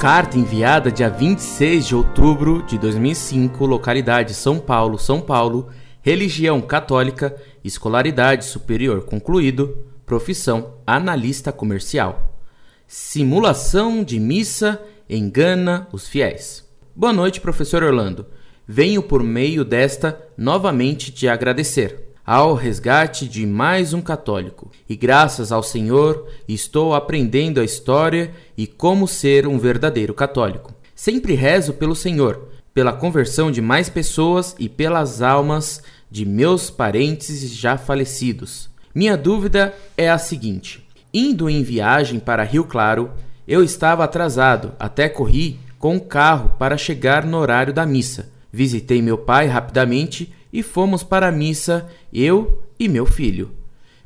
[0.00, 5.68] Carta enviada dia 26 de outubro de 2005, localidade São Paulo, São Paulo,
[6.00, 9.76] religião católica, escolaridade superior concluído,
[10.06, 12.34] profissão analista comercial.
[12.88, 16.66] Simulação de missa engana os fiéis.
[16.96, 18.24] Boa noite, professor Orlando.
[18.66, 24.70] Venho por meio desta novamente te agradecer ao resgate de mais um católico.
[24.88, 30.72] E graças ao Senhor, estou aprendendo a história e como ser um verdadeiro católico.
[30.94, 37.50] Sempre rezo pelo Senhor, pela conversão de mais pessoas e pelas almas de meus parentes
[37.52, 38.70] já falecidos.
[38.94, 43.10] Minha dúvida é a seguinte: indo em viagem para Rio Claro,
[43.48, 48.30] eu estava atrasado, até corri com o carro para chegar no horário da missa.
[48.52, 53.50] Visitei meu pai rapidamente e fomos para a missa, eu e meu filho.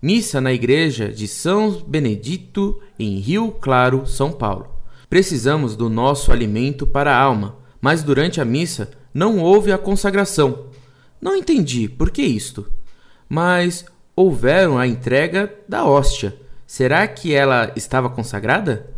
[0.00, 4.68] Missa na igreja de São Benedito, em Rio Claro, São Paulo.
[5.08, 10.66] Precisamos do nosso alimento para a alma, mas durante a missa não houve a consagração.
[11.20, 12.66] Não entendi por que isto.
[13.28, 13.84] Mas
[14.16, 16.36] houveram a entrega da hóstia.
[16.66, 18.90] Será que ela estava consagrada?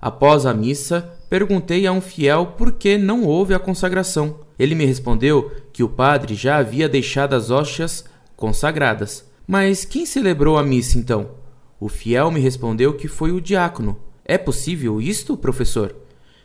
[0.00, 4.40] Após a missa, perguntei a um fiel por que não houve a consagração.
[4.58, 8.04] Ele me respondeu que o padre já havia deixado as hóstias
[8.36, 9.24] consagradas.
[9.46, 11.30] Mas quem celebrou a missa então?
[11.80, 13.98] O fiel me respondeu que foi o diácono.
[14.24, 15.96] É possível isto, professor?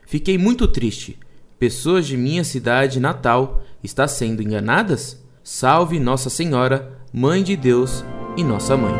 [0.05, 1.19] Fiquei muito triste.
[1.59, 5.23] Pessoas de minha cidade natal estão sendo enganadas?
[5.43, 8.03] Salve Nossa Senhora, Mãe de Deus
[8.35, 8.93] e Nossa Mãe.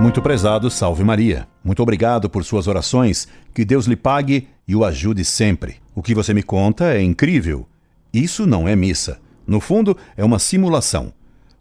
[0.00, 1.48] Muito prezado, salve Maria.
[1.66, 3.26] Muito obrigado por suas orações.
[3.52, 5.78] Que Deus lhe pague e o ajude sempre.
[5.96, 7.66] O que você me conta é incrível.
[8.12, 9.18] Isso não é missa.
[9.44, 11.12] No fundo, é uma simulação.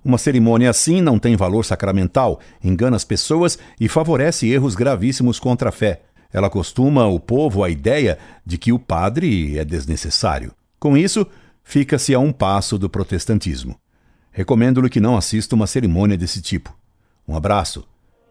[0.04, 5.70] Uma cerimônia assim não tem valor sacramental, engana as pessoas e favorece erros gravíssimos contra
[5.70, 6.04] a fé.
[6.32, 10.52] Ela acostuma o povo à ideia de que o padre é desnecessário.
[10.80, 11.26] Com isso,
[11.64, 13.76] fica-se a um passo do protestantismo.
[14.32, 16.78] Recomendo-lhe que não assista uma cerimônia desse tipo.
[17.28, 17.88] Um abraço.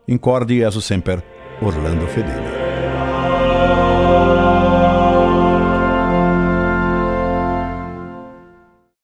[0.07, 1.25] Incorde Jesus Semper,
[1.61, 2.54] Orlando Fedeli.